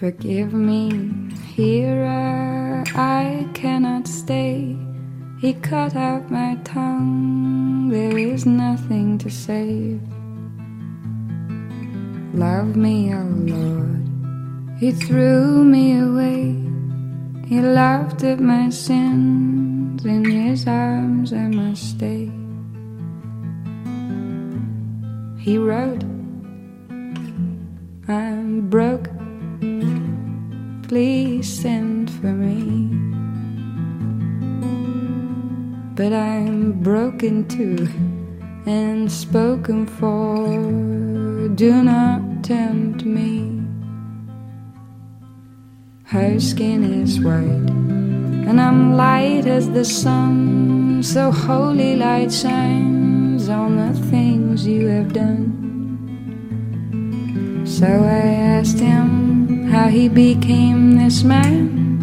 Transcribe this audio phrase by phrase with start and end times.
[0.00, 4.74] Forgive me, hearer, I cannot stay.
[5.38, 10.00] He cut out my tongue, there is nothing to save.
[12.32, 14.78] Love me, O oh Lord.
[14.78, 16.56] He threw me away.
[17.46, 20.02] He laughed at my sins.
[20.06, 22.32] In his arms I must stay.
[25.38, 26.04] He wrote,
[28.08, 29.10] I'm broke.
[30.90, 32.90] Please send for me.
[35.94, 37.86] But I'm broken too
[38.66, 41.46] and spoken for.
[41.54, 43.62] Do not tempt me.
[46.06, 47.70] Her skin is white,
[48.48, 51.04] and I'm light as the sun.
[51.04, 55.54] So holy light shines on the things you have done.
[57.64, 58.26] So I
[58.58, 59.19] asked him
[59.70, 62.00] how he became this man.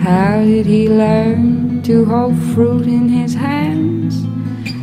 [0.00, 4.14] How did he learn to hold fruit in his hands?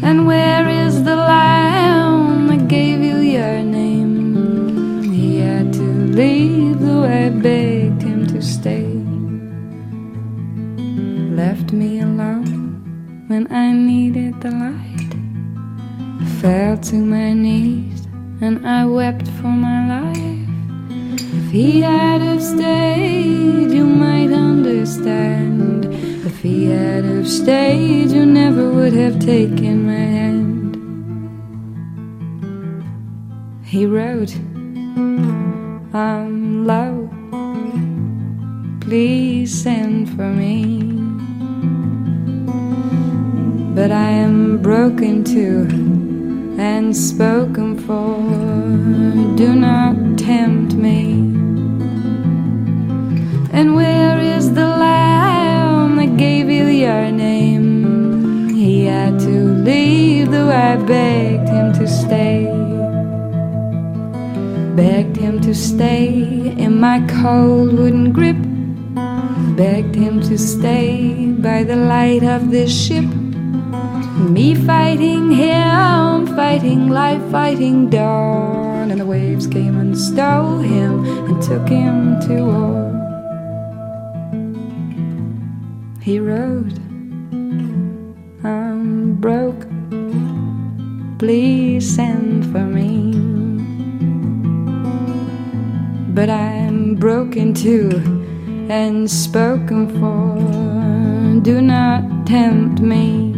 [0.03, 5.03] And where is the lamb that gave you your name?
[5.13, 5.87] He had to
[6.19, 8.89] leave, though I begged him to stay.
[11.41, 15.11] Left me alone when I needed the light.
[16.41, 18.05] Fell to my knees
[18.41, 20.32] and I wept for my life.
[21.53, 25.85] He had have stayed, you might understand.
[26.25, 30.73] If he had have stayed, you never would have taken my hand.
[33.63, 34.35] He wrote,
[35.93, 37.07] I'm low,
[38.81, 40.81] please send for me.
[43.75, 45.67] But I am broken too
[46.59, 48.17] and spoken for.
[49.37, 51.42] Do not tempt me.
[53.53, 58.49] And where is the lamb that gave you your name?
[58.49, 59.35] He had to
[59.69, 62.45] leave, though I begged him to stay.
[64.75, 66.07] Begged him to stay
[66.57, 68.41] in my cold wooden grip.
[69.55, 73.05] Begged him to stay by the light of this ship.
[74.17, 78.89] Me fighting him, fighting life, fighting dawn.
[78.89, 82.62] And the waves came and stole him and took him to
[86.03, 86.77] He wrote,
[88.43, 89.65] I'm um, broke,
[91.17, 93.13] please send for me.
[96.13, 97.89] But I'm broken too
[98.69, 101.39] and spoken for.
[101.41, 103.31] Do not tempt me.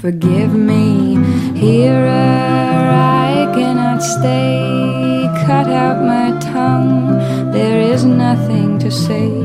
[0.00, 1.16] Forgive me,
[1.60, 5.28] hearer, I cannot stay.
[5.44, 7.18] Cut out my tongue,
[7.52, 9.37] there is nothing to save.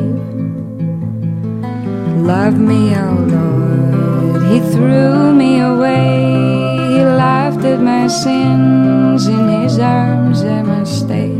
[2.53, 6.75] Love me, oh Lord, He threw me away.
[6.93, 11.31] He laughed at my sins, in His arms I must stay.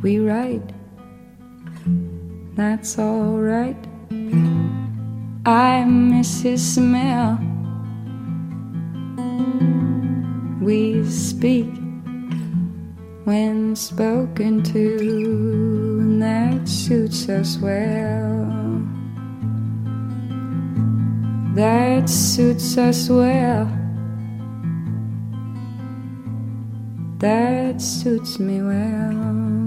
[0.00, 0.72] We write,
[2.56, 3.76] that's alright.
[5.44, 7.38] I miss his smell.
[10.62, 11.68] We speak
[13.24, 15.93] when spoken to,
[16.24, 18.46] that suits us well.
[21.54, 23.66] That suits us well.
[27.18, 29.63] That suits me well.